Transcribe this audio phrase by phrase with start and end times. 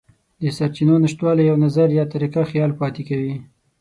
[0.41, 3.35] د سرچینو نشتوالی یو نظر یا طریقه خیال پاتې کوي.